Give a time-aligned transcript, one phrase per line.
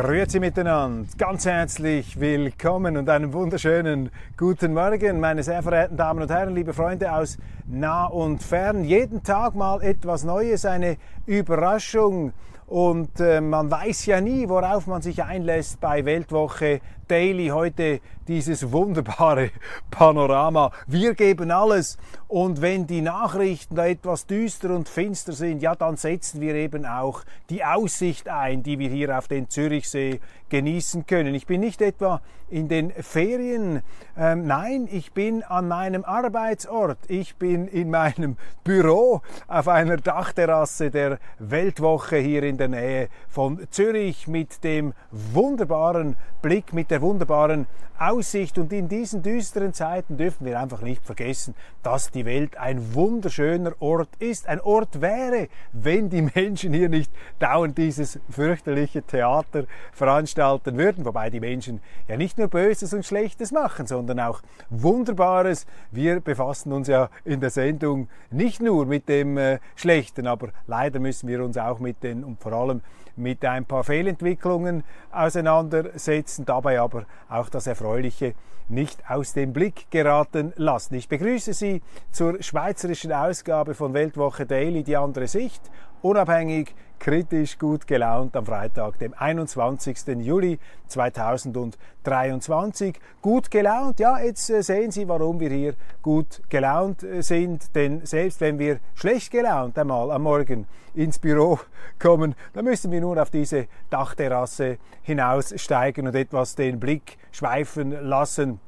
[0.00, 6.30] Grüezi miteinander, ganz herzlich willkommen und einen wunderschönen guten Morgen, meine sehr verehrten Damen und
[6.30, 8.84] Herren, liebe Freunde aus nah und fern.
[8.84, 12.32] Jeden Tag mal etwas Neues, eine Überraschung
[12.68, 17.48] und äh, man weiß ja nie, worauf man sich einlässt bei Weltwoche Daily.
[17.48, 19.50] Heute dieses wunderbare
[19.90, 20.70] Panorama.
[20.86, 21.98] Wir geben alles.
[22.28, 26.84] Und wenn die Nachrichten da etwas düster und finster sind, ja, dann setzen wir eben
[26.84, 30.20] auch die Aussicht ein, die wir hier auf den Zürichsee
[30.50, 31.34] genießen können.
[31.34, 32.20] Ich bin nicht etwa
[32.50, 33.82] in den Ferien.
[34.16, 36.98] Ähm, nein, ich bin an meinem Arbeitsort.
[37.08, 43.66] Ich bin in meinem Büro auf einer Dachterrasse der Weltwoche hier in der Nähe von
[43.70, 47.66] Zürich mit dem wunderbaren Blick, mit der wunderbaren
[47.98, 48.58] Aussicht.
[48.58, 53.72] Und in diesen düsteren Zeiten dürfen wir einfach nicht vergessen, dass die Welt ein wunderschöner
[53.80, 54.48] Ort ist.
[54.48, 61.04] Ein Ort wäre, wenn die Menschen hier nicht dauernd dieses fürchterliche Theater veranstalten würden.
[61.04, 65.66] Wobei die Menschen ja nicht nur Böses und Schlechtes machen, sondern auch Wunderbares.
[65.90, 71.00] Wir befassen uns ja in der Sendung nicht nur mit dem äh, Schlechten, aber leider
[71.00, 72.82] müssen wir uns auch mit den und vor allem
[73.18, 78.34] mit ein paar Fehlentwicklungen auseinandersetzen, dabei aber auch das Erfreuliche
[78.68, 80.94] nicht aus dem Blick geraten lassen.
[80.94, 81.82] Ich begrüße Sie
[82.12, 85.62] zur schweizerischen Ausgabe von Weltwoche Daily, die andere Sicht,
[86.02, 89.98] unabhängig, kritisch, gut gelaunt am Freitag, dem 21.
[90.18, 92.98] Juli 2023.
[93.22, 98.04] Gut gelaunt, ja, jetzt äh, sehen Sie, warum wir hier gut gelaunt äh, sind, denn
[98.04, 101.58] selbst wenn wir schlecht gelaunt einmal am Morgen ins Büro
[101.98, 108.60] kommen, dann müssen wir nur auf diese Dachterrasse hinaussteigen und etwas den Blick schweifen lassen.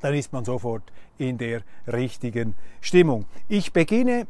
[0.00, 0.82] Dann ist man sofort
[1.18, 3.26] in der richtigen Stimmung.
[3.48, 4.26] Ich beginne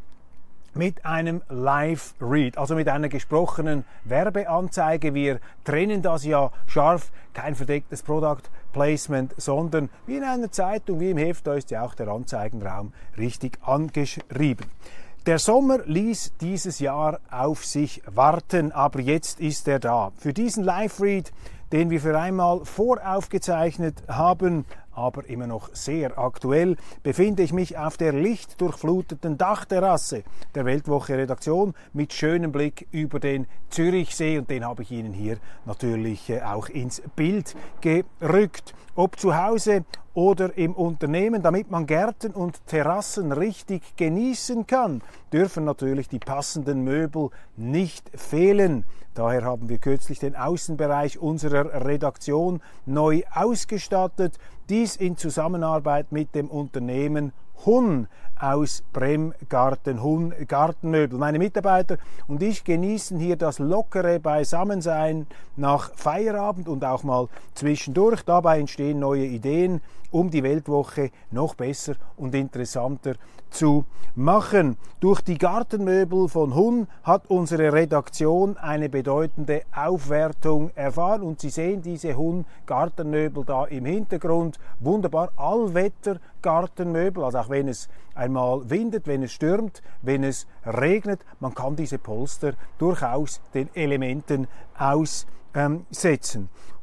[0.75, 5.15] mit einem Live-Read, also mit einer gesprochenen Werbeanzeige.
[5.15, 11.10] Wir trennen das ja scharf, kein verdecktes Product Placement, sondern wie in einer Zeitung, wie
[11.10, 14.66] im Heft, da ist ja auch der Anzeigenraum richtig angeschrieben.
[15.27, 20.10] Der Sommer ließ dieses Jahr auf sich warten, aber jetzt ist er da.
[20.16, 21.33] Für diesen Live-Read,
[21.72, 27.97] den wir für einmal voraufgezeichnet haben, aber immer noch sehr aktuell, befinde ich mich auf
[27.97, 30.22] der lichtdurchfluteten Dachterrasse
[30.55, 35.38] der Weltwoche Redaktion mit schönem Blick über den Zürichsee und den habe ich Ihnen hier
[35.65, 38.75] natürlich äh, auch ins Bild gerückt.
[38.94, 45.00] Ob zu Hause oder im Unternehmen, damit man Gärten und Terrassen richtig genießen kann,
[45.33, 48.84] dürfen natürlich die passenden Möbel nicht fehlen.
[49.14, 54.38] Daher haben wir kürzlich den Außenbereich unserer Redaktion neu ausgestattet.
[54.70, 57.32] Dies in Zusammenarbeit mit dem Unternehmen
[57.64, 58.08] Hun
[58.42, 61.16] aus Bremgarten, Hun Gartenmöbel.
[61.16, 61.96] Meine Mitarbeiter
[62.26, 68.24] und ich genießen hier das lockere Beisammensein nach Feierabend und auch mal zwischendurch.
[68.24, 69.80] Dabei entstehen neue Ideen,
[70.10, 73.14] um die Weltwoche noch besser und interessanter
[73.50, 73.84] zu
[74.16, 74.76] machen.
[74.98, 81.82] Durch die Gartenmöbel von Hun hat unsere Redaktion eine bedeutende Aufwertung erfahren und Sie sehen
[81.82, 84.58] diese Hun Gartenmöbel da im Hintergrund.
[84.80, 91.21] Wunderbar Allwetter Gartenmöbel, also auch wenn es einmal windet, wenn es stürmt, wenn es regnet,
[91.41, 95.41] man kann diese Polster durchaus den Elementen aussetzen.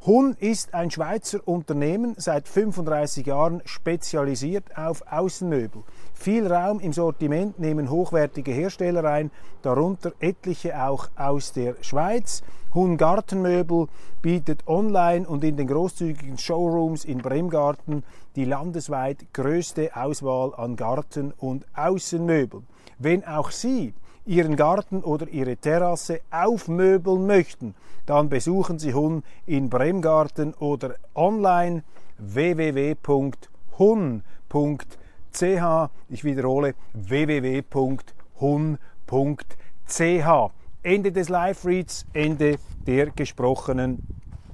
[0.06, 5.82] Hun ist ein Schweizer Unternehmen, seit 35 Jahren spezialisiert auf Außenmöbel.
[6.14, 9.30] Viel Raum im Sortiment nehmen hochwertige Hersteller ein,
[9.62, 12.42] darunter etliche auch aus der Schweiz.
[12.72, 13.88] Hun Gartenmöbel
[14.22, 18.04] bietet online und in den großzügigen Showrooms in Bremgarten
[18.36, 22.64] die landesweit größte Auswahl an Garten- und Außenmöbeln.
[22.98, 23.92] Wenn auch Sie
[24.26, 27.74] Ihren Garten oder Ihre Terrasse aufmöbeln möchten,
[28.06, 31.82] dann besuchen Sie Hun in Bremgarten oder online
[32.18, 33.00] www.hun.ch.
[36.08, 38.10] Ich wiederhole www.hun.ch
[40.82, 42.56] Ende des Live-Reads, Ende
[42.86, 43.98] der gesprochenen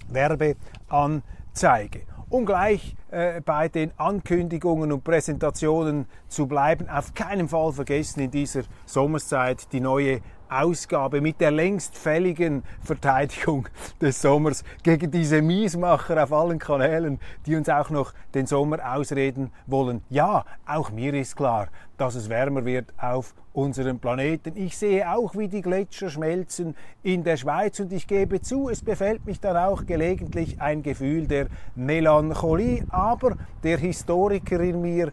[0.08, 2.02] Werbeanzeige.
[2.28, 8.32] Um gleich äh, bei den Ankündigungen und Präsentationen zu bleiben, auf keinen Fall vergessen in
[8.32, 13.68] dieser Sommerszeit die neue Ausgabe mit der längst fälligen Verteidigung
[14.00, 19.52] des Sommers gegen diese Miesmacher auf allen Kanälen, die uns auch noch den Sommer ausreden
[19.66, 20.02] wollen.
[20.10, 24.52] Ja, auch mir ist klar, dass es wärmer wird auf unserem Planeten.
[24.56, 28.82] Ich sehe auch, wie die Gletscher schmelzen in der Schweiz und ich gebe zu, es
[28.82, 35.10] befällt mich dann auch gelegentlich ein Gefühl der Melancholie, aber der Historiker in mir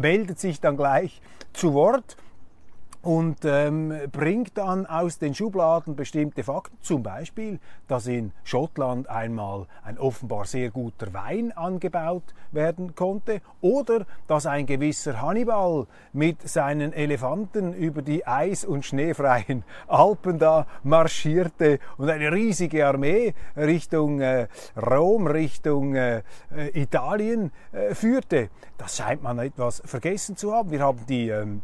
[0.00, 1.20] meldet sich dann gleich
[1.52, 2.16] zu Wort
[3.04, 9.66] und ähm, bringt dann aus den Schubladen bestimmte Fakten, zum Beispiel, dass in Schottland einmal
[9.84, 16.94] ein offenbar sehr guter Wein angebaut werden konnte oder dass ein gewisser Hannibal mit seinen
[16.94, 24.48] Elefanten über die eis- und schneefreien Alpen da marschierte und eine riesige Armee Richtung äh,
[24.76, 26.22] Rom, Richtung äh,
[26.56, 28.48] äh Italien äh, führte.
[28.78, 30.70] Das scheint man etwas vergessen zu haben.
[30.70, 31.60] Wir haben die ähm,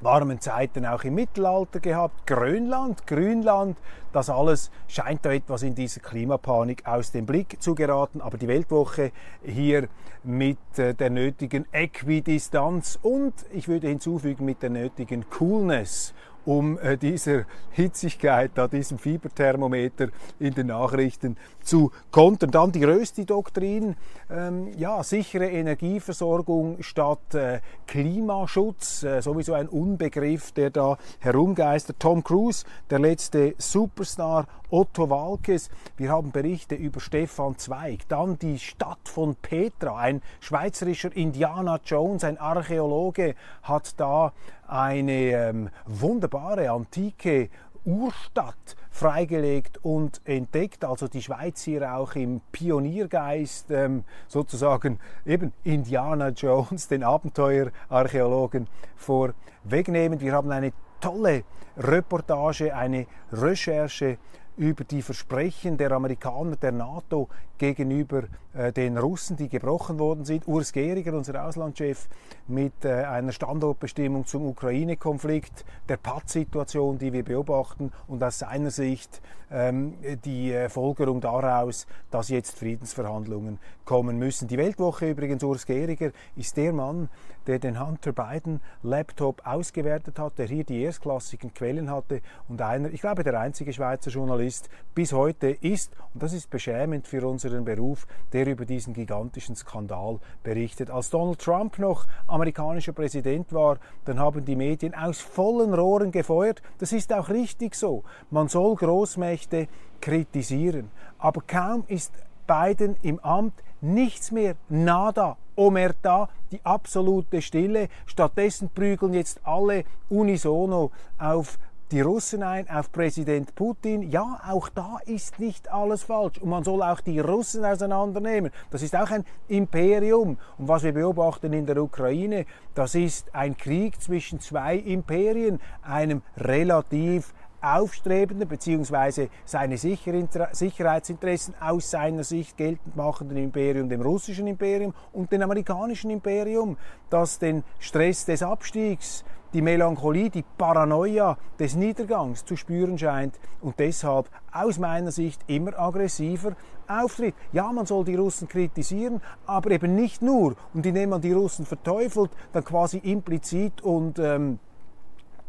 [0.00, 3.76] warmen Zeiten auch im Mittelalter gehabt, Grönland, Grünland,
[4.12, 8.48] das alles scheint da etwas in dieser Klimapanik aus dem Blick zu geraten, aber die
[8.48, 9.12] Weltwoche
[9.44, 9.88] hier
[10.22, 16.14] mit äh, der nötigen Äquidistanz und ich würde hinzufügen mit der nötigen Coolness
[16.46, 20.08] um äh, dieser Hitzigkeit, da diesem Fieberthermometer
[20.38, 22.50] in den Nachrichten zu kontern.
[22.50, 23.96] Dann die Rösti-Doktrin,
[24.30, 31.96] ähm, ja, sichere Energieversorgung statt äh, Klimaschutz, äh, sowieso ein Unbegriff, der da herumgeistert.
[31.98, 38.58] Tom Cruise, der letzte Superstar, Otto Walkes, wir haben Berichte über Stefan Zweig, dann die
[38.58, 44.32] Stadt von Petra, ein schweizerischer Indiana Jones, ein Archäologe, hat da
[44.68, 47.50] eine ähm, wunderbare antike
[47.84, 50.84] Urstadt freigelegt und entdeckt.
[50.84, 58.66] Also die Schweiz hier auch im Pioniergeist ähm, sozusagen eben Indiana Jones, den Abenteuerarchäologen
[58.96, 60.20] vorwegnehmen.
[60.20, 61.44] Wir haben eine tolle
[61.76, 64.18] Reportage, eine Recherche
[64.56, 68.24] über die Versprechen der Amerikaner, der NATO gegenüber
[68.54, 70.46] äh, den Russen, die gebrochen worden sind.
[70.46, 72.08] Urs Gehriger, unser Auslandschef,
[72.46, 79.20] mit äh, einer Standortbestimmung zum Ukraine-Konflikt, der Paz-Situation, die wir beobachten und aus seiner Sicht
[79.50, 79.94] ähm,
[80.24, 84.48] die äh, Folgerung daraus, dass jetzt Friedensverhandlungen kommen müssen.
[84.48, 87.08] Die Weltwoche übrigens, Urs Gehriger, ist der Mann,
[87.46, 92.90] der den Hunter Biden Laptop ausgewertet hat, der hier die erstklassigen Quellen hatte und einer,
[92.90, 97.64] ich glaube, der einzige Schweizer Journalist bis heute ist, und das ist beschämend für unseren
[97.64, 100.90] Beruf, der über diesen gigantischen Skandal berichtet.
[100.90, 106.62] Als Donald Trump noch amerikanischer Präsident war, dann haben die Medien aus vollen Rohren gefeuert.
[106.78, 108.04] Das ist auch richtig so.
[108.30, 109.68] Man soll Großmächte
[110.00, 110.90] kritisieren.
[111.18, 112.12] Aber kaum ist
[112.46, 117.88] Biden im Amt nichts mehr, nada, Omerta, die absolute Stille.
[118.06, 121.58] Stattdessen prügeln jetzt alle unisono auf
[121.92, 124.10] die Russen ein, auf Präsident Putin.
[124.10, 126.38] Ja, auch da ist nicht alles falsch.
[126.38, 128.50] Und man soll auch die Russen auseinandernehmen.
[128.70, 130.38] Das ist auch ein Imperium.
[130.58, 132.44] Und was wir beobachten in der Ukraine,
[132.74, 137.32] das ist ein Krieg zwischen zwei Imperien, einem relativ
[137.66, 139.28] aufstrebenden bzw.
[139.44, 146.76] seine Sicherheitsinteressen aus seiner Sicht geltend machenden Imperium, dem russischen Imperium und dem amerikanischen Imperium,
[147.10, 153.78] das den Stress des Abstiegs, die Melancholie, die Paranoia des Niedergangs zu spüren scheint und
[153.78, 156.54] deshalb aus meiner Sicht immer aggressiver
[156.88, 157.34] auftritt.
[157.52, 160.56] Ja, man soll die Russen kritisieren, aber eben nicht nur.
[160.74, 164.58] Und indem man die Russen verteufelt, dann quasi implizit und ähm,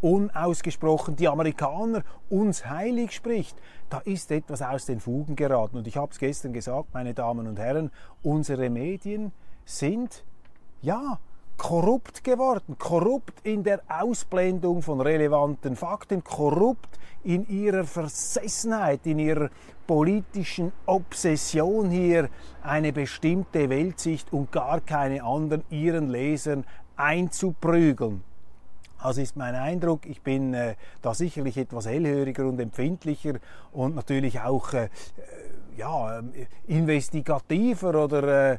[0.01, 3.57] unausgesprochen die Amerikaner uns heilig spricht,
[3.89, 5.77] da ist etwas aus den Fugen geraten.
[5.77, 7.91] Und ich habe es gestern gesagt, meine Damen und Herren,
[8.23, 9.31] unsere Medien
[9.65, 10.23] sind,
[10.81, 11.19] ja,
[11.57, 19.49] korrupt geworden, korrupt in der Ausblendung von relevanten Fakten, korrupt in ihrer Versessenheit, in ihrer
[19.87, 22.29] politischen Obsession hier
[22.61, 28.23] eine bestimmte Weltsicht und gar keine anderen ihren Lesern einzuprügeln.
[28.99, 33.33] Also ist mein Eindruck, ich bin äh, da sicherlich etwas hellhöriger und empfindlicher
[33.71, 34.89] und natürlich auch äh,
[35.77, 36.21] ja,
[36.65, 38.57] investigativer oder äh,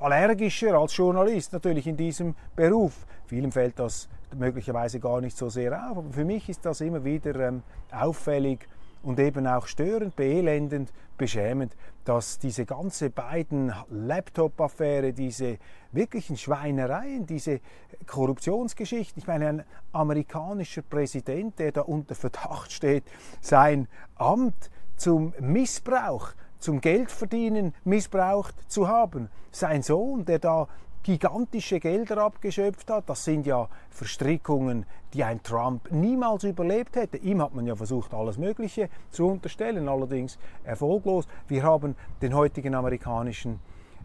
[0.00, 3.06] allergischer als Journalist natürlich in diesem Beruf.
[3.26, 7.04] Vielen fällt das möglicherweise gar nicht so sehr auf, aber für mich ist das immer
[7.04, 8.66] wieder ähm, auffällig
[9.04, 15.58] und eben auch störend, beelendend, beschämend, dass diese ganze beiden Laptop-Affäre, diese
[15.92, 17.60] wirklichen Schweinereien, diese
[18.06, 23.04] Korruptionsgeschichten, ich meine, ein amerikanischer Präsident, der da unter Verdacht steht,
[23.40, 29.28] sein Amt zum Missbrauch, zum Geldverdienen missbraucht zu haben.
[29.50, 30.68] Sein Sohn, der da
[31.04, 33.08] gigantische Gelder abgeschöpft hat.
[33.08, 37.18] Das sind ja Verstrickungen, die ein Trump niemals überlebt hätte.
[37.18, 41.28] Ihm hat man ja versucht, alles Mögliche zu unterstellen, allerdings erfolglos.
[41.46, 43.60] Wir haben den heutigen amerikanischen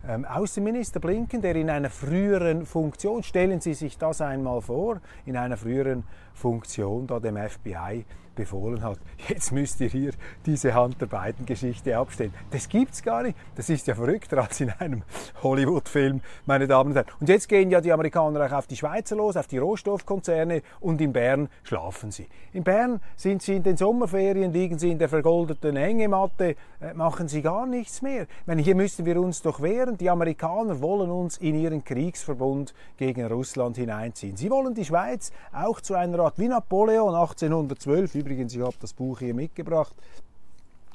[0.08, 5.36] ähm, Außenminister Blinken, der in einer früheren Funktion, stellen Sie sich das einmal vor, in
[5.36, 6.04] einer früheren
[6.40, 8.06] Funktion da dem FBI
[8.40, 10.12] befohlen hat, jetzt müsst ihr hier
[10.46, 12.34] diese Hunter Biden-Geschichte abstellen.
[12.52, 13.38] Das gibt's gar nicht.
[13.56, 15.04] Das ist ja verrückter als in einem
[15.44, 17.08] Hollywood-Film, meine Damen und Herren.
[17.20, 21.02] Und jetzt gehen ja die Amerikaner auch auf die Schweizer los, auf die Rohstoffkonzerne und
[21.02, 22.28] in Bern schlafen sie.
[22.54, 27.28] In Bern sind sie in den Sommerferien, liegen sie in der vergoldeten Hängematte, äh, machen
[27.28, 28.22] sie gar nichts mehr.
[28.22, 29.98] Ich meine, hier müssen wir uns doch wehren.
[29.98, 34.38] Die Amerikaner wollen uns in ihren Kriegsverbund gegen Russland hineinziehen.
[34.38, 38.94] Sie wollen die Schweiz auch zu einer Art wie Napoleon 1812, Übrigens, ich habe das
[38.94, 39.96] Buch hier mitgebracht.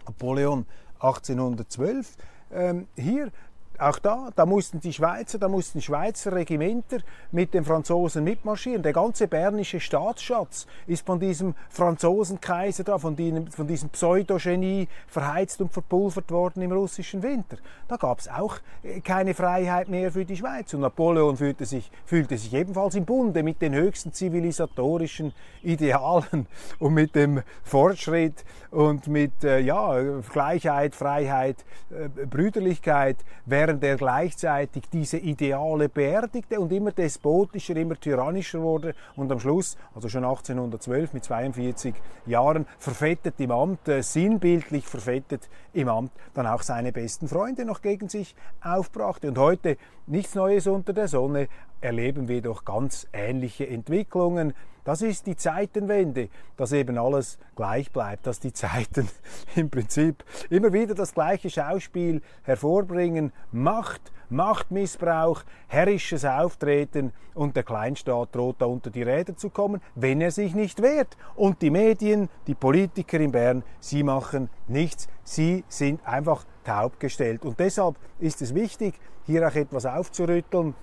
[0.07, 0.65] Napoleon
[1.01, 2.17] 1812.
[2.53, 3.33] Ähm, hier
[3.79, 6.99] auch da, da mussten die Schweizer, da mussten Schweizer Regimenter
[7.33, 8.83] mit den Franzosen mitmarschieren.
[8.83, 15.61] Der ganze bernische Staatsschatz ist von diesem Franzosenkaiser da, von, diesem, von diesem Pseudogenie verheizt
[15.61, 17.57] und verpulvert worden im russischen Winter.
[17.89, 20.73] Da gab es auch äh, keine Freiheit mehr für die Schweiz.
[20.75, 26.47] Und Napoleon fühlte sich, fühlte sich ebenfalls im Bunde mit den höchsten zivilisatorischen Idealen
[26.79, 30.01] und mit dem Fortschritt und mit äh, ja,
[30.33, 33.17] Gleichheit, Freiheit, äh, Brüderlichkeit.
[33.47, 39.41] Wer während er gleichzeitig diese Ideale beerdigte und immer despotischer, immer tyrannischer wurde und am
[39.41, 41.95] Schluss, also schon 1812 mit 42
[42.27, 47.81] Jahren, verfettet im Amt, äh, sinnbildlich verfettet im Amt, dann auch seine besten Freunde noch
[47.81, 49.29] gegen sich aufbrachte.
[49.29, 51.49] Und heute nichts Neues unter der Sonne,
[51.81, 54.53] erleben wir doch ganz ähnliche Entwicklungen.
[54.85, 59.09] Das ist die Zeitenwende, dass eben alles gleich bleibt, dass die Zeiten
[59.57, 63.33] im Prinzip immer wieder das gleiche Schauspiel hervorbringen.
[63.51, 70.21] Macht, Machtmissbrauch, herrisches Auftreten und der Kleinstaat droht da unter die Räder zu kommen, wenn
[70.21, 71.17] er sich nicht wehrt.
[71.35, 75.09] Und die Medien, die Politiker in Bern, sie machen nichts.
[75.23, 77.45] Sie sind einfach taub gestellt.
[77.47, 80.75] Und deshalb ist es wichtig, hier auch etwas aufzurütteln,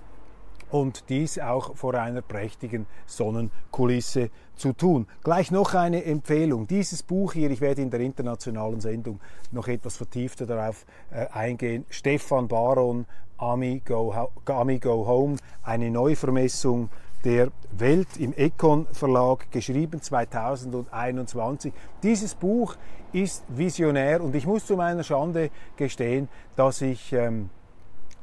[0.72, 5.06] und dies auch vor einer prächtigen Sonnenkulisse zu tun.
[5.22, 6.66] Gleich noch eine Empfehlung.
[6.66, 11.84] Dieses Buch hier, ich werde in der internationalen Sendung noch etwas vertiefter darauf äh, eingehen.
[11.90, 13.04] Stefan Baron,
[13.36, 14.14] Ami Go,
[14.46, 16.88] Ami Go Home, eine Neuvermessung
[17.22, 21.72] der Welt im Econ Verlag, geschrieben 2021.
[22.02, 22.76] Dieses Buch
[23.12, 27.50] ist visionär und ich muss zu meiner Schande gestehen, dass ich ähm,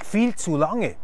[0.03, 0.95] viel zu lange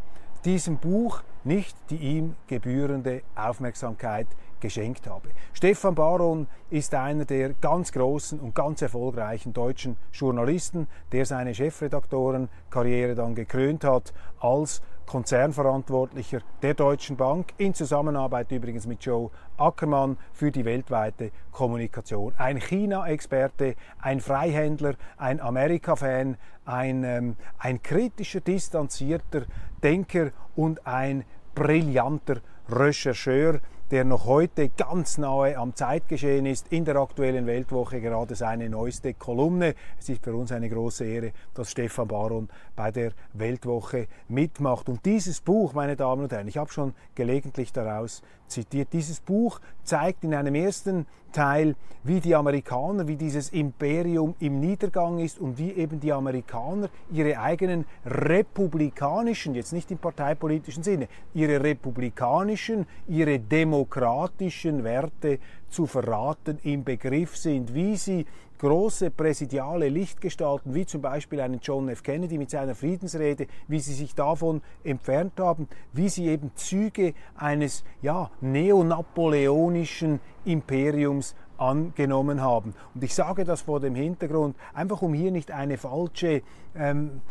[0.46, 4.28] diesem Buch nicht die ihm gebührende Aufmerksamkeit
[4.60, 5.28] geschenkt habe.
[5.52, 13.14] Stefan Baron ist einer der ganz großen und ganz erfolgreichen deutschen Journalisten, der seine Chefredaktorenkarriere
[13.14, 20.50] dann gekrönt hat als Konzernverantwortlicher der Deutschen Bank, in Zusammenarbeit übrigens mit Joe Ackermann für
[20.50, 22.34] die weltweite Kommunikation.
[22.36, 29.42] Ein China-Experte, ein Freihändler, ein Amerika-Fan, ein, ähm, ein kritischer, distanzierter
[29.82, 33.60] Denker und ein brillanter Rechercheur,
[33.92, 39.14] der noch heute ganz nahe am Zeitgeschehen ist, in der aktuellen Weltwoche gerade seine neueste
[39.14, 39.76] Kolumne.
[39.98, 44.88] Es ist für uns eine große Ehre, dass Stefan Baron bei der Weltwoche mitmacht.
[44.88, 49.60] Und dieses Buch, meine Damen und Herren, ich habe schon gelegentlich daraus zitiert, dieses Buch
[49.82, 55.58] zeigt in einem ersten Teil, wie die Amerikaner, wie dieses Imperium im Niedergang ist und
[55.58, 63.38] wie eben die Amerikaner ihre eigenen republikanischen, jetzt nicht im parteipolitischen Sinne, ihre republikanischen, ihre
[63.38, 68.24] demokratischen Werte zu verraten im Begriff sind, wie sie
[68.58, 72.02] große präsidiale Lichtgestalten, wie zum Beispiel einen John F.
[72.02, 77.84] Kennedy mit seiner Friedensrede, wie sie sich davon entfernt haben, wie sie eben Züge eines
[78.02, 82.74] ja, neonapoleonischen Imperiums angenommen haben.
[82.94, 86.42] Und ich sage das vor dem Hintergrund, einfach um hier nicht eine falsche
[86.74, 87.22] ähm,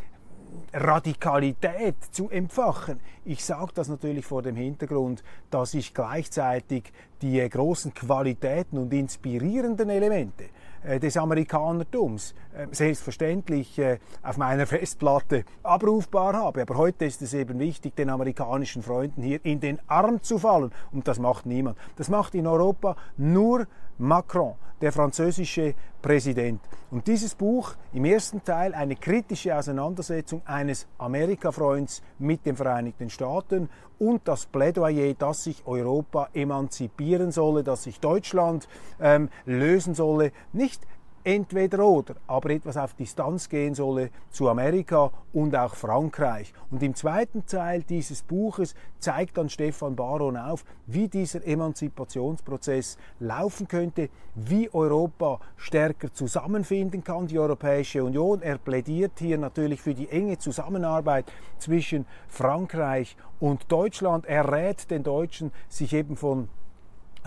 [0.74, 3.00] Radikalität zu empfachen.
[3.24, 6.92] Ich sage das natürlich vor dem Hintergrund, dass ich gleichzeitig
[7.22, 10.46] die großen Qualitäten und inspirierenden Elemente
[11.00, 16.62] des Amerikanertums äh, selbstverständlich äh, auf meiner Festplatte abrufbar habe.
[16.62, 20.72] Aber heute ist es eben wichtig, den amerikanischen Freunden hier in den Arm zu fallen.
[20.92, 21.78] Und das macht niemand.
[21.96, 26.62] Das macht in Europa nur Macron, der französische Präsident.
[26.92, 33.70] Und dieses Buch im ersten Teil eine kritische Auseinandersetzung eines Amerika-Freunds mit den Vereinigten Staaten
[34.00, 38.68] und das Plädoyer, dass sich Europa emanzipieren solle, dass sich Deutschland
[39.00, 40.82] ähm, lösen solle, nicht
[41.26, 46.54] entweder oder, aber etwas auf Distanz gehen solle zu Amerika und auch Frankreich.
[46.70, 53.68] Und im zweiten Teil dieses Buches zeigt dann Stefan Baron auf, wie dieser Emanzipationsprozess laufen
[53.68, 58.44] könnte, wie Europa stärker zusammenfinden kann, die Europäische Union.
[58.44, 61.26] Er plädiert hier natürlich für die enge Zusammenarbeit
[61.58, 64.26] zwischen Frankreich und Deutschland.
[64.28, 66.50] Er rät den Deutschen, sich eben von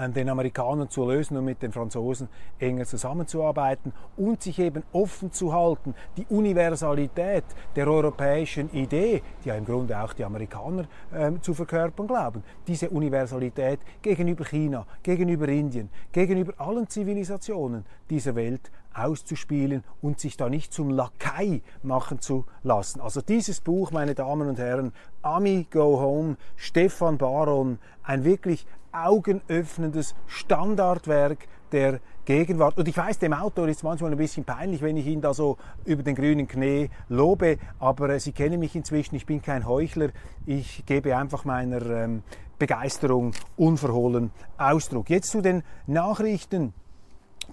[0.06, 2.28] den Amerikanern zu lösen und mit den Franzosen
[2.58, 9.56] enger zusammenzuarbeiten und sich eben offen zu halten, die Universalität der europäischen Idee, die ja
[9.56, 15.90] im Grunde auch die Amerikaner ähm, zu verkörpern glauben, diese Universalität gegenüber China, gegenüber Indien,
[16.12, 23.00] gegenüber allen Zivilisationen dieser Welt auszuspielen und sich da nicht zum Lakai machen zu lassen.
[23.00, 30.14] Also dieses Buch, meine Damen und Herren, Ami Go Home, Stefan Baron, ein wirklich augenöffnendes
[30.26, 32.78] Standardwerk der Gegenwart.
[32.78, 35.56] Und ich weiß, dem Autor ist manchmal ein bisschen peinlich, wenn ich ihn da so
[35.84, 40.10] über den grünen Knie lobe, aber äh, Sie kennen mich inzwischen, ich bin kein Heuchler,
[40.46, 42.22] ich gebe einfach meiner ähm,
[42.58, 45.10] Begeisterung unverhohlen Ausdruck.
[45.10, 46.72] Jetzt zu den Nachrichten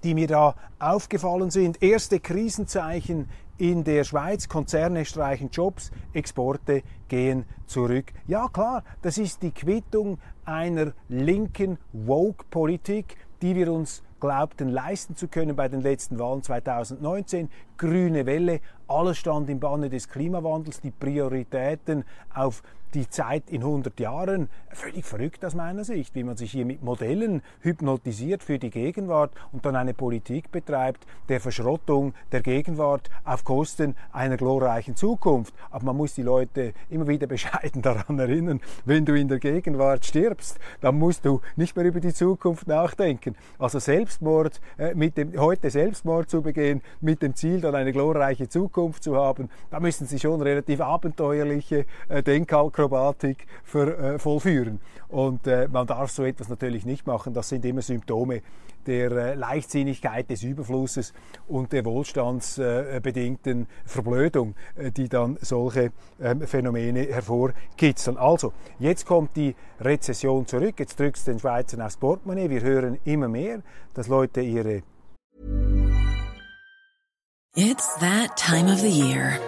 [0.03, 1.81] die mir da aufgefallen sind.
[1.81, 8.11] Erste Krisenzeichen in der Schweiz, Konzerne streichen Jobs, Exporte gehen zurück.
[8.27, 15.27] Ja klar, das ist die Quittung einer linken Woke-Politik, die wir uns glaubten leisten zu
[15.27, 17.49] können bei den letzten Wahlen 2019.
[17.77, 22.63] Grüne Welle, alles stand im Banne des Klimawandels, die Prioritäten auf
[22.95, 24.49] die Zeit in 100 Jahren.
[24.69, 29.31] Völlig verrückt aus meiner Sicht, wie man sich hier mit Modellen hypnotisiert für die Gegenwart
[29.51, 35.53] und dann eine Politik betreibt der Verschrottung der Gegenwart auf Kosten einer glorreichen Zukunft.
[35.71, 40.05] Aber man muss die Leute immer wieder bescheiden daran erinnern, wenn du in der Gegenwart
[40.05, 43.35] stirbst, dann musst du nicht mehr über die Zukunft nachdenken.
[43.59, 48.47] Also Selbstmord, äh, mit dem, heute Selbstmord zu begehen, mit dem Ziel, dann eine glorreiche
[48.47, 54.79] Zukunft zu haben, da müssen sie schon relativ abenteuerliche äh, Denkalkulationen Akrobatik für, äh, vollführen.
[55.09, 57.33] Und äh, man darf so etwas natürlich nicht machen.
[57.33, 58.41] Das sind immer Symptome
[58.85, 61.13] der äh, Leichtsinnigkeit des Überflusses
[61.47, 68.17] und der wohlstandsbedingten Verblödung, äh, die dann solche ähm, Phänomene hervorkitzeln.
[68.17, 70.75] Also, jetzt kommt die Rezession zurück.
[70.79, 72.49] Jetzt drückt es den Schweizern aufs Portemonnaie.
[72.49, 73.61] Wir hören immer mehr,
[73.93, 74.83] dass Leute ihre
[77.57, 79.39] It's that time of the year.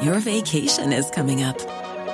[0.00, 1.85] Your vacation is coming up.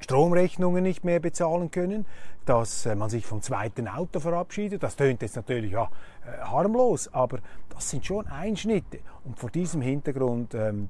[0.00, 2.06] Stromrechnungen nicht mehr bezahlen können,
[2.46, 4.82] dass äh, man sich vom zweiten Auto verabschiedet.
[4.82, 5.90] Das tönt jetzt natürlich ja,
[6.24, 9.00] äh, harmlos, aber das sind schon Einschnitte.
[9.24, 10.88] Und vor diesem Hintergrund ähm,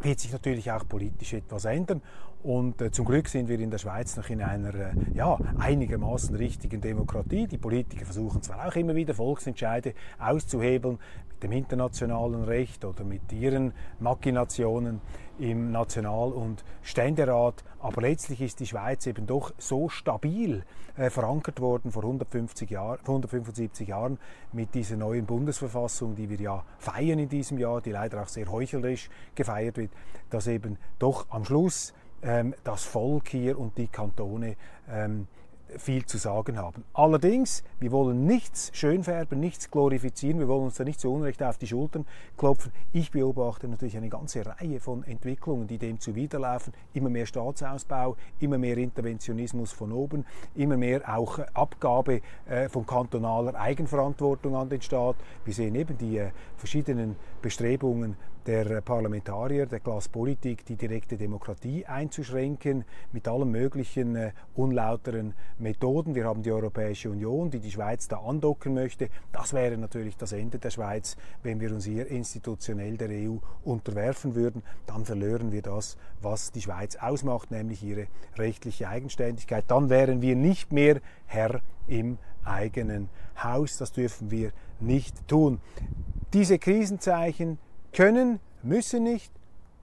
[0.00, 2.02] wird sich natürlich auch politisch etwas ändern.
[2.46, 6.36] Und äh, zum Glück sind wir in der Schweiz noch in einer äh, ja, einigermaßen
[6.36, 7.48] richtigen Demokratie.
[7.48, 13.32] Die Politiker versuchen zwar auch immer wieder Volksentscheide auszuhebeln mit dem internationalen Recht oder mit
[13.32, 15.00] ihren Machinationen
[15.40, 20.62] im National- und Ständerat, aber letztlich ist die Schweiz eben doch so stabil
[20.96, 24.18] äh, verankert worden vor 150 Jahr, 175 Jahren
[24.52, 28.46] mit dieser neuen Bundesverfassung, die wir ja feiern in diesem Jahr, die leider auch sehr
[28.52, 29.90] heuchlerisch gefeiert wird,
[30.30, 31.92] dass eben doch am Schluss
[32.26, 34.56] ähm, das Volk hier und die Kantone
[34.90, 35.26] ähm,
[35.78, 36.84] viel zu sagen haben.
[36.94, 41.58] Allerdings, wir wollen nichts schönfärben, nichts glorifizieren, wir wollen uns da nicht zu Unrecht auf
[41.58, 42.72] die Schultern klopfen.
[42.92, 46.72] Ich beobachte natürlich eine ganze Reihe von Entwicklungen, die dem zuwiderlaufen.
[46.94, 53.54] Immer mehr Staatsausbau, immer mehr Interventionismus von oben, immer mehr auch Abgabe äh, von kantonaler
[53.56, 55.16] Eigenverantwortung an den Staat.
[55.44, 61.84] Wir sehen eben die äh, verschiedenen Bestrebungen der Parlamentarier, der Class Politik, die direkte Demokratie
[61.84, 66.14] einzuschränken mit allen möglichen äh, unlauteren Methoden.
[66.14, 69.08] Wir haben die Europäische Union, die die Schweiz da andocken möchte.
[69.32, 74.36] Das wäre natürlich das Ende der Schweiz, wenn wir uns hier institutionell der EU unterwerfen
[74.36, 74.62] würden.
[74.86, 78.06] Dann verlören wir das, was die Schweiz ausmacht, nämlich ihre
[78.36, 79.64] rechtliche Eigenständigkeit.
[79.66, 83.08] Dann wären wir nicht mehr Herr im eigenen
[83.42, 83.76] Haus.
[83.78, 85.60] Das dürfen wir nicht tun.
[86.32, 87.58] Diese Krisenzeichen
[87.96, 89.32] können, müssen nicht,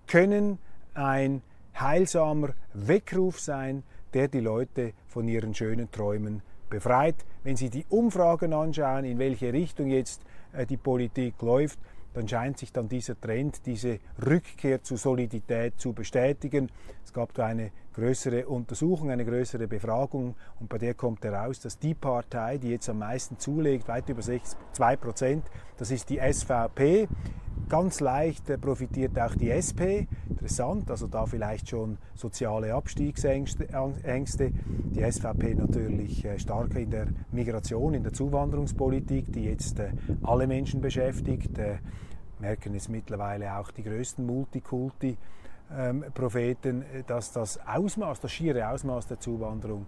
[0.06, 0.60] können
[0.94, 1.42] ein
[1.74, 3.82] heilsamer Weckruf sein,
[4.14, 7.16] der die Leute von ihren schönen Träumen befreit.
[7.44, 10.22] Wenn Sie die Umfragen anschauen, in welche Richtung jetzt
[10.52, 11.80] äh, die Politik läuft,
[12.14, 16.70] dann scheint sich dann dieser Trend, diese Rückkehr zu Solidität zu bestätigen.
[17.04, 21.80] Es gab da eine größere Untersuchung, eine größere Befragung und bei der kommt heraus, dass
[21.80, 25.46] die Partei, die jetzt am meisten zulegt, weit über 2 Prozent,
[25.78, 27.08] das ist die SVP.
[27.70, 30.06] Ganz leicht äh, profitiert auch die SP.
[30.30, 33.68] Interessant, also da vielleicht schon soziale Abstiegsängste.
[33.68, 39.92] Die SVP natürlich äh, stärker in der Migration, in der Zuwanderungspolitik, die jetzt äh,
[40.24, 41.52] alle Menschen beschäftigt.
[42.40, 45.18] Merken es mittlerweile auch die größten Multikulti.
[46.14, 49.88] Propheten, dass das Ausmaß, das schiere Ausmaß der Zuwanderung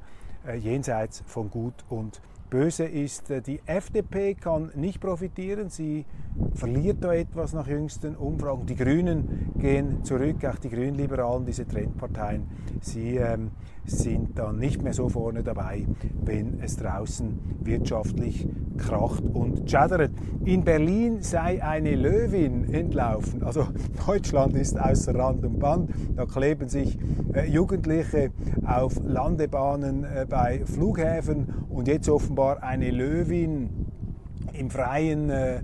[0.59, 5.69] jenseits von Gut und ist, äh, die FDP kann nicht profitieren.
[5.69, 6.05] Sie
[6.53, 8.65] verliert da etwas nach jüngsten Umfragen.
[8.65, 12.47] Die Grünen gehen zurück, auch die Grünliberalen, diese Trendparteien.
[12.81, 13.51] Sie ähm,
[13.85, 15.85] sind dann nicht mehr so vorne dabei,
[16.23, 20.11] wenn es draußen wirtschaftlich kracht und chattert.
[20.43, 23.43] In Berlin sei eine Löwin entlaufen.
[23.43, 23.67] Also
[24.07, 25.89] Deutschland ist außer Rand und Band.
[26.15, 26.97] Da kleben sich
[27.33, 28.31] äh, Jugendliche
[28.65, 33.69] auf Landebahnen äh, bei Flughäfen und jetzt offenbar eine Löwin
[34.53, 35.61] im freien, äh,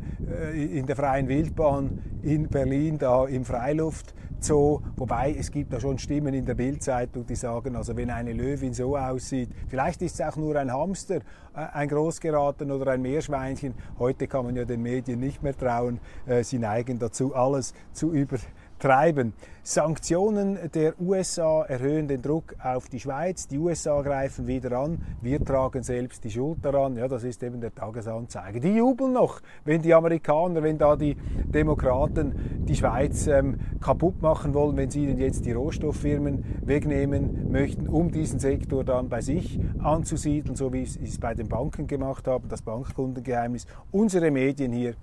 [0.53, 5.99] in der freien Wildbahn in Berlin, da im Freiluft so, wobei es gibt da schon
[5.99, 10.21] Stimmen in der Bildzeitung, die sagen, also wenn eine Löwin so aussieht, vielleicht ist es
[10.21, 11.17] auch nur ein Hamster,
[11.55, 13.75] äh, ein Großgeraten oder ein Meerschweinchen.
[13.99, 15.99] Heute kann man ja den Medien nicht mehr trauen.
[16.25, 18.38] Äh, sie neigen dazu, alles zu über
[18.81, 19.33] treiben.
[19.63, 23.47] Sanktionen der USA erhöhen den Druck auf die Schweiz.
[23.47, 24.97] Die USA greifen wieder an.
[25.21, 26.97] Wir tragen selbst die Schuld daran.
[26.97, 28.59] Ja, das ist eben der Tagesanzeiger.
[28.59, 31.15] Die jubeln noch, wenn die Amerikaner, wenn da die
[31.45, 37.87] Demokraten die Schweiz ähm, kaputt machen wollen, wenn sie ihnen jetzt die Rohstofffirmen wegnehmen möchten,
[37.87, 42.27] um diesen Sektor dann bei sich anzusiedeln, so wie sie es bei den Banken gemacht
[42.27, 43.67] haben, das Bankkundengeheimnis.
[43.91, 44.95] Unsere Medien hier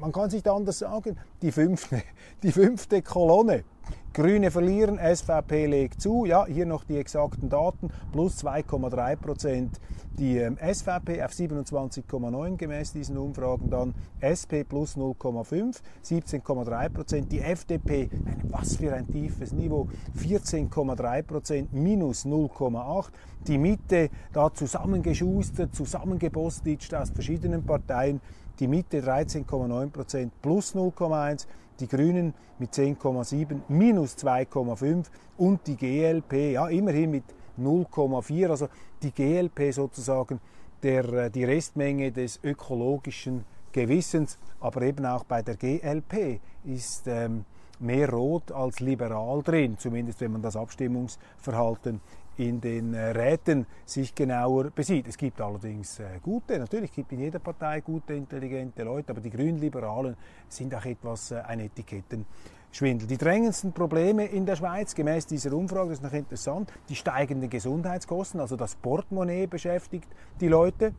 [0.00, 2.02] man kann es nicht anders sagen, die fünfte,
[2.42, 3.64] die fünfte Kolonne.
[4.12, 6.24] Grüne verlieren, SVP legt zu.
[6.24, 7.90] Ja, hier noch die exakten Daten.
[8.12, 9.80] Plus 2,3 Prozent
[10.18, 13.70] die ähm, SVP auf 27,9 gemäß diesen Umfragen.
[13.70, 17.32] Dann SP plus 0,5, 17,3 Prozent.
[17.32, 18.10] Die FDP,
[18.50, 23.08] was für ein tiefes Niveau, 14,3 Prozent minus 0,8.
[23.46, 28.20] Die Mitte da zusammengeschustert, zusammengebostitcht aus verschiedenen Parteien
[28.58, 31.46] die Mitte 13,9 Prozent plus 0,1,
[31.80, 35.06] die Grünen mit 10,7 minus 2,5
[35.38, 37.24] und die GLP ja immerhin mit
[37.58, 38.50] 0,4.
[38.50, 38.68] Also
[39.02, 40.40] die GLP sozusagen
[40.82, 47.44] der, äh, die Restmenge des ökologischen Gewissens, aber eben auch bei der GLP ist ähm,
[47.78, 52.00] mehr rot als liberal drin, zumindest wenn man das Abstimmungsverhalten
[52.40, 55.06] in den äh, Räten sich genauer besieht.
[55.08, 59.20] Es gibt allerdings äh, gute, natürlich gibt es in jeder Partei gute, intelligente Leute, aber
[59.20, 60.16] die Grünliberalen
[60.48, 63.06] sind auch etwas äh, ein Etikettenschwindel.
[63.06, 67.50] Die drängendsten Probleme in der Schweiz, gemäß dieser Umfrage, das ist noch interessant, die steigenden
[67.50, 70.08] Gesundheitskosten, also das Portemonnaie beschäftigt
[70.40, 70.94] die Leute.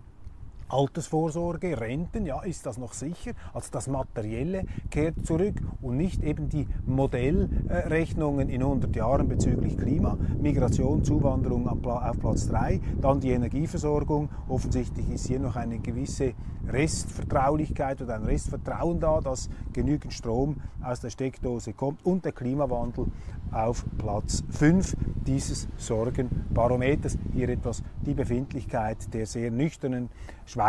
[0.72, 3.34] Altersvorsorge, Renten, ja, ist das noch sicher?
[3.54, 10.18] Also das Materielle kehrt zurück und nicht eben die Modellrechnungen in 100 Jahren bezüglich Klima,
[10.40, 14.30] Migration, Zuwanderung auf Platz 3, dann die Energieversorgung.
[14.48, 16.34] Offensichtlich ist hier noch eine gewisse
[16.70, 23.08] Restvertraulichkeit oder ein Restvertrauen da, dass genügend Strom aus der Steckdose kommt und der Klimawandel
[23.52, 24.96] auf Platz 5
[25.28, 27.18] dieses Sorgenbarometers.
[27.34, 30.10] Hier etwas die Befindlichkeit der sehr nüchternen
[30.46, 30.61] Schweizer.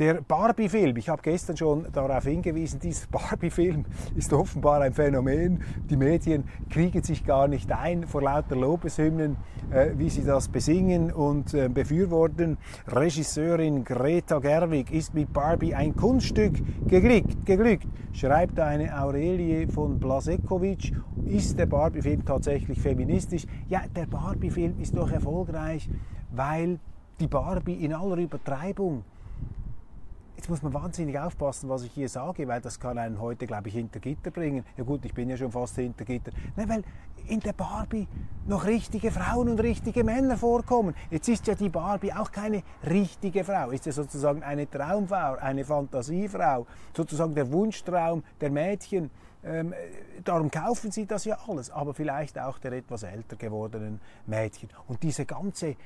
[0.00, 3.84] Der Barbie-Film, ich habe gestern schon darauf hingewiesen, dieser Barbie-Film
[4.16, 5.62] ist offenbar ein Phänomen.
[5.90, 9.36] Die Medien kriegen sich gar nicht ein vor lauter Lobeshymnen,
[9.70, 12.56] äh, wie sie das besingen und äh, befürworten.
[12.86, 16.54] Regisseurin Greta Gerwig ist mit Barbie ein Kunststück
[16.88, 20.94] geglückt, geglückt schreibt eine Aurelie von Blasekovic.
[21.26, 23.44] Ist der Barbie-Film tatsächlich feministisch?
[23.68, 25.90] Ja, der Barbie-Film ist doch erfolgreich,
[26.30, 26.78] weil
[27.20, 29.04] die Barbie in aller Übertreibung
[30.40, 33.68] Jetzt muss man wahnsinnig aufpassen, was ich hier sage, weil das kann einen heute, glaube
[33.68, 34.64] ich, hinter Gitter bringen.
[34.78, 36.32] Ja gut, ich bin ja schon fast hinter Gitter.
[36.56, 36.82] Nein, weil
[37.28, 38.08] in der Barbie
[38.46, 40.94] noch richtige Frauen und richtige Männer vorkommen.
[41.10, 45.62] Jetzt ist ja die Barbie auch keine richtige Frau, ist ja sozusagen eine Traumfrau, eine
[45.62, 49.10] Fantasiefrau, sozusagen der Wunschtraum der Mädchen.
[49.44, 49.74] Ähm,
[50.24, 54.70] darum kaufen sie das ja alles, aber vielleicht auch der etwas älter gewordenen Mädchen.
[54.88, 55.76] Und diese ganze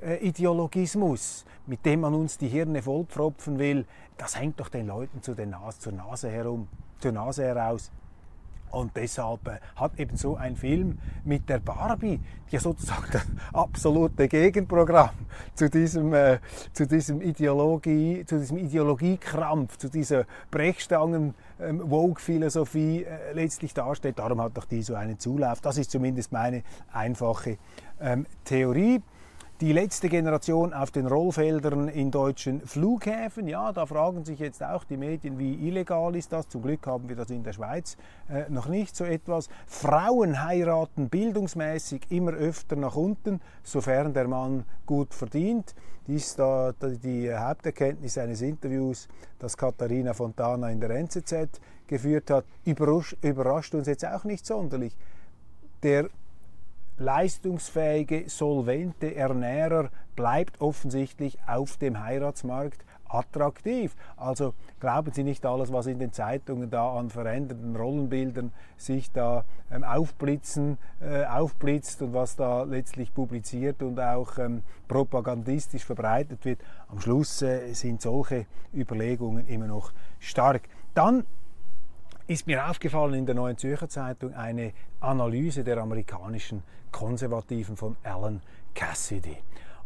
[0.00, 5.34] Gender-Ideologismus, mit dem man uns die Hirne vollpfropfen will, das hängt doch den Leuten zu
[5.34, 6.68] den Nase, zur Nase herum,
[7.00, 7.90] zur Nase heraus.
[8.70, 13.24] Und deshalb äh, hat eben so ein Film mit der Barbie, die ja sozusagen das
[13.54, 15.10] absolute Gegenprogramm
[15.54, 16.38] zu diesem, äh,
[16.74, 24.18] zu diesem Ideologie, zu diesem Ideologiekrampf, zu dieser Brechstangen ähm, äh, letztlich darstellt.
[24.18, 25.62] Darum hat doch die so einen Zulauf.
[25.62, 27.56] Das ist zumindest meine einfache
[28.00, 29.00] ähm, Theorie.
[29.60, 34.84] Die letzte Generation auf den Rollfeldern in deutschen Flughäfen, ja, da fragen sich jetzt auch
[34.84, 36.48] die Medien, wie illegal ist das.
[36.48, 37.96] Zum Glück haben wir das in der Schweiz
[38.30, 39.48] äh, noch nicht so etwas.
[39.66, 45.74] Frauen heiraten bildungsmäßig immer öfter nach unten, sofern der Mann gut verdient.
[46.06, 49.08] Dies ist da die Haupterkenntnis eines Interviews,
[49.40, 52.44] das Katharina Fontana in der NZZ geführt hat.
[52.64, 54.96] Überrascht, uns jetzt auch nicht sonderlich.
[55.82, 56.10] Der
[56.98, 63.96] leistungsfähige, solvente Ernährer bleibt offensichtlich auf dem Heiratsmarkt attraktiv.
[64.16, 69.44] Also glauben Sie nicht alles, was in den Zeitungen da an veränderten Rollenbildern sich da
[69.70, 76.60] ähm, aufblitzen, äh, aufblitzt und was da letztlich publiziert und auch ähm, propagandistisch verbreitet wird.
[76.88, 80.62] Am Schluss äh, sind solche Überlegungen immer noch stark.
[80.94, 81.24] Dann
[82.28, 86.62] ist mir aufgefallen in der Neuen Zürcher Zeitung eine Analyse der amerikanischen
[86.92, 88.42] Konservativen von Alan
[88.74, 89.38] Cassidy.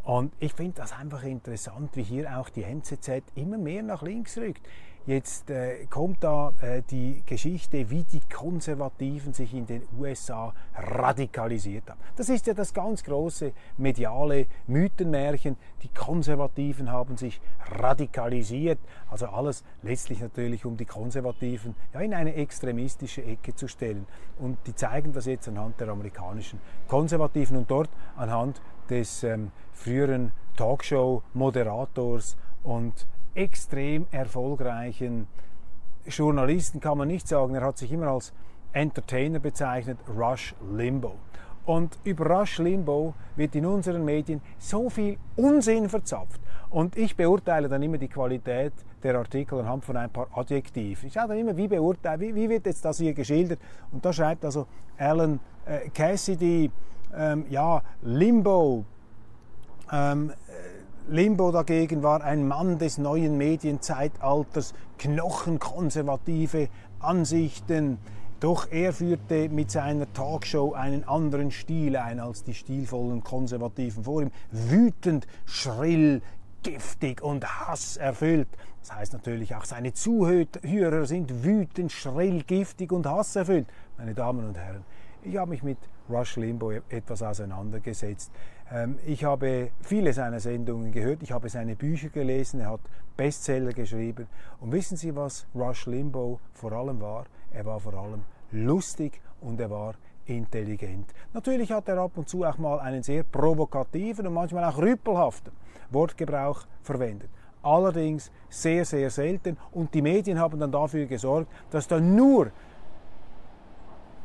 [0.03, 4.37] Und ich finde das einfach interessant, wie hier auch die NZZ immer mehr nach links
[4.39, 4.69] rückt.
[5.05, 11.91] Jetzt äh, kommt da äh, die Geschichte, wie die Konservativen sich in den USA radikalisiert
[11.91, 11.99] haben.
[12.15, 15.57] Das ist ja das ganz große mediale Mythenmärchen.
[15.83, 18.79] Die Konservativen haben sich radikalisiert.
[19.11, 24.07] Also alles letztlich natürlich, um die Konservativen ja, in eine extremistische Ecke zu stellen.
[24.39, 30.31] Und die zeigen das jetzt anhand der amerikanischen Konservativen und dort anhand des ähm, früheren
[30.57, 35.27] Talkshow-Moderators und extrem erfolgreichen
[36.07, 37.55] Journalisten kann man nicht sagen.
[37.55, 38.33] Er hat sich immer als
[38.73, 41.15] Entertainer bezeichnet, Rush Limbo.
[41.65, 46.41] Und über Rush Limbo wird in unseren Medien so viel Unsinn verzapft.
[46.71, 51.07] Und ich beurteile dann immer die Qualität der Artikel anhand von ein paar Adjektiven.
[51.07, 53.61] Ich schaue dann immer, wie, beurteile, wie, wie wird jetzt das hier geschildert.
[53.93, 54.67] Und da schreibt also
[54.99, 56.71] Alan äh, Cassidy,
[57.15, 58.85] ähm, ja, Limbo,
[59.93, 60.33] ähm,
[61.09, 66.69] Limbo dagegen war ein Mann des neuen Medienzeitalters, knochenkonservative
[67.01, 67.99] Ansichten.
[68.39, 74.23] Doch er führte mit seiner Talkshow einen anderen Stil ein als die stilvollen Konservativen vor
[74.23, 74.31] ihm.
[74.53, 76.23] Wütend, schrill,
[76.63, 78.49] giftig und hasserfüllt.
[78.81, 83.67] Das heißt natürlich auch, seine Zuhörer sind wütend, schrill, giftig und hasserfüllt.
[83.99, 84.85] Meine Damen und Herren,
[85.25, 88.33] ich habe mich mit Rush Limbo etwas auseinandergesetzt.
[88.71, 92.81] Ähm, ich habe viele seiner Sendungen gehört, ich habe seine Bücher gelesen, er hat
[93.17, 94.27] Bestseller geschrieben.
[94.61, 97.27] Und wissen Sie, was Rush Limbo vor allem war?
[97.53, 99.95] Er war vor allem lustig und er war
[100.27, 101.13] intelligent.
[101.33, 105.53] Natürlich hat er ab und zu auch mal einen sehr provokativen und manchmal auch rüppelhaften
[105.91, 107.29] Wortgebrauch verwendet.
[107.63, 112.51] Allerdings sehr, sehr selten und die Medien haben dann dafür gesorgt, dass dann nur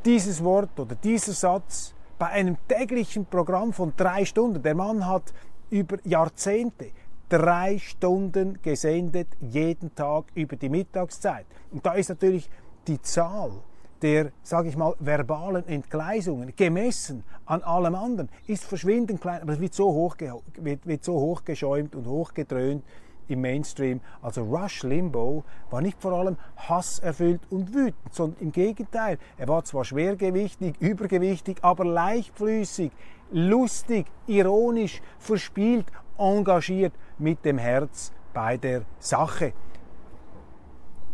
[0.04, 5.32] dieses Wort oder dieser Satz bei einem täglichen Programm von drei Stunden, der Mann hat
[5.70, 6.90] über Jahrzehnte
[7.28, 11.46] drei Stunden gesendet, jeden Tag über die Mittagszeit.
[11.70, 12.48] Und da ist natürlich
[12.86, 13.52] die Zahl
[14.00, 19.60] der, sage ich mal, verbalen Entgleisungen, gemessen an allem anderen, ist verschwindend klein, aber es
[19.60, 20.16] wird so, hoch,
[20.54, 22.84] wird, wird so hochgeschäumt und hochgedröhnt
[23.28, 24.00] im Mainstream.
[24.22, 29.18] Also Rush Limbaugh war nicht vor allem hasserfüllt und wütend, sondern im Gegenteil.
[29.36, 32.92] Er war zwar schwergewichtig, übergewichtig, aber leichtflüssig,
[33.30, 35.86] lustig, ironisch, verspielt,
[36.18, 39.52] engagiert mit dem Herz bei der Sache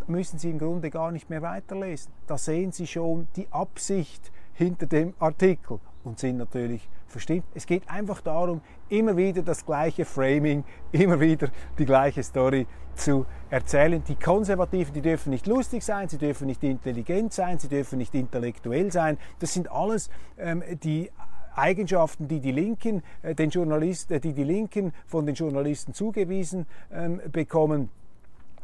[0.06, 2.12] müssen Sie im Grunde gar nicht mehr weiterlesen.
[2.26, 7.44] Da sehen Sie schon die Absicht hinter dem Artikel und sind natürlich verstimmt.
[7.54, 13.26] Es geht einfach darum, immer wieder das gleiche Framing, immer wieder die gleiche Story zu
[13.50, 14.02] erzählen.
[14.04, 18.14] Die Konservativen, die dürfen nicht lustig sein, sie dürfen nicht intelligent sein, sie dürfen nicht
[18.14, 19.18] intellektuell sein.
[19.38, 21.10] Das sind alles ähm, die
[21.56, 26.66] Eigenschaften, die die Linken, äh, den Journalisten, äh, die die Linken von den Journalisten zugewiesen
[26.92, 27.90] ähm, bekommen.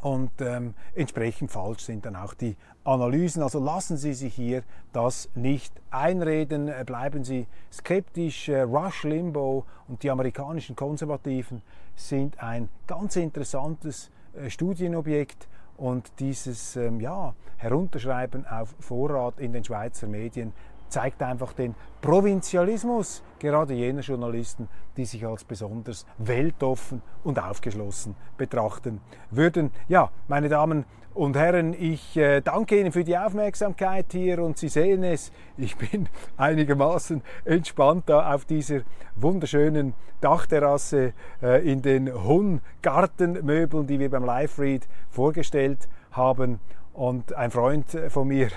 [0.01, 3.43] Und ähm, entsprechend falsch sind dann auch die Analysen.
[3.43, 6.67] Also lassen Sie sich hier das nicht einreden.
[6.67, 8.49] Äh, bleiben Sie skeptisch.
[8.49, 11.61] Äh, Rush Limbaugh und die amerikanischen Konservativen
[11.95, 15.47] sind ein ganz interessantes äh, Studienobjekt.
[15.77, 20.53] Und dieses ähm, ja, Herunterschreiben auf Vorrat in den Schweizer Medien
[20.91, 29.01] zeigt einfach den Provinzialismus gerade jener Journalisten, die sich als besonders weltoffen und aufgeschlossen betrachten
[29.29, 29.71] würden.
[29.87, 34.69] Ja, meine Damen und Herren, ich äh, danke Ihnen für die Aufmerksamkeit hier und Sie
[34.69, 38.81] sehen es, ich bin einigermaßen entspannt da auf dieser
[39.15, 46.59] wunderschönen Dachterrasse äh, in den Hun-Gartenmöbeln, die wir beim Live-Read vorgestellt haben.
[46.93, 48.49] Und ein Freund von mir,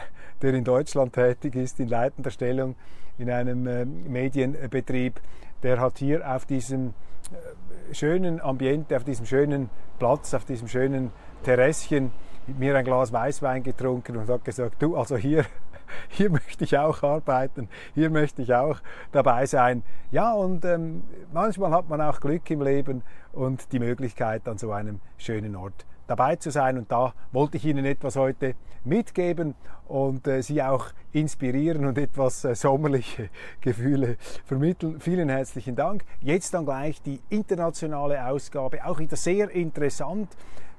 [0.44, 2.74] der in Deutschland tätig ist, in leitender Stellung
[3.16, 5.18] in einem äh, Medienbetrieb,
[5.62, 6.88] der hat hier auf diesem
[7.32, 11.12] äh, schönen Ambiente, auf diesem schönen Platz, auf diesem schönen
[11.44, 12.10] Terrasschen
[12.46, 15.46] mit mir ein Glas Weißwein getrunken und hat gesagt, du, also hier,
[16.08, 18.80] hier möchte ich auch arbeiten, hier möchte ich auch
[19.12, 19.82] dabei sein.
[20.10, 23.02] Ja, und ähm, manchmal hat man auch Glück im Leben
[23.32, 26.78] und die Möglichkeit, an so einem schönen Ort dabei zu sein.
[26.78, 29.54] Und da wollte ich Ihnen etwas heute mitgeben
[29.86, 35.00] und äh, Sie auch inspirieren und etwas äh, sommerliche Gefühle vermitteln.
[35.00, 36.04] Vielen herzlichen Dank.
[36.20, 40.28] Jetzt dann gleich die internationale Ausgabe, auch wieder sehr interessant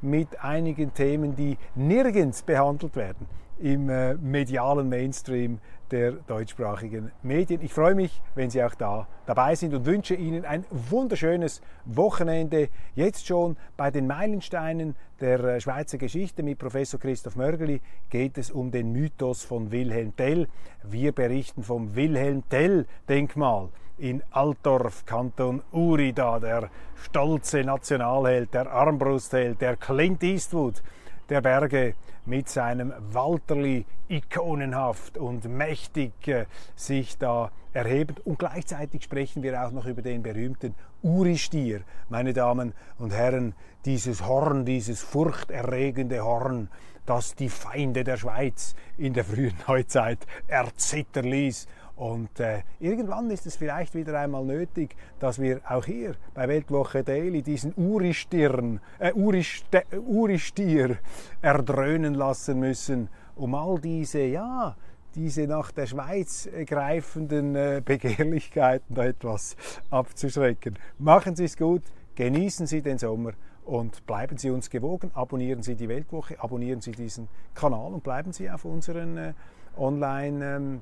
[0.02, 3.28] mit einigen Themen, die nirgends behandelt werden
[3.60, 5.60] im äh, medialen Mainstream
[5.92, 7.62] der deutschsprachigen Medien.
[7.62, 12.70] Ich freue mich, wenn Sie auch da dabei sind und wünsche Ihnen ein wunderschönes Wochenende.
[12.96, 18.52] Jetzt schon bei den Meilensteinen der äh, Schweizer Geschichte mit Professor Christoph Mörgeli geht es
[18.52, 20.48] um den Mythos von Wilhelm Tell.
[20.84, 28.70] Wir berichten vom Wilhelm Tell Denkmal in Altdorf, Kanton Uri, da der stolze Nationalheld, der
[28.72, 30.84] Armbrustheld, der Clint Eastwood
[31.30, 38.20] der Berge mit seinem Walterli ikonenhaft und mächtig äh, sich da erhebt.
[38.26, 43.54] Und gleichzeitig sprechen wir auch noch über den berühmten Uri-Stier, meine Damen und Herren,
[43.86, 46.70] dieses Horn, dieses furchterregende Horn,
[47.06, 53.46] das die Feinde der Schweiz in der frühen Neuzeit erzittern ließ und äh, irgendwann ist
[53.46, 59.14] es vielleicht wieder einmal nötig, dass wir auch hier bei Weltwoche Daily diesen Uristirn, äh,
[59.14, 60.98] Uriste, Uristier
[61.42, 64.76] erdröhnen lassen müssen, um all diese, ja,
[65.16, 69.56] diese nach der Schweiz greifenden äh, Begehrlichkeiten da etwas
[69.90, 70.78] abzuschrecken.
[71.00, 71.84] Machen Sie es gut,
[72.16, 73.32] genießen Sie den Sommer
[73.64, 75.12] und bleiben Sie uns gewogen.
[75.14, 79.34] Abonnieren Sie die Weltwoche, abonnieren Sie diesen Kanal und bleiben Sie auf unseren äh,
[79.78, 80.82] Online- ähm,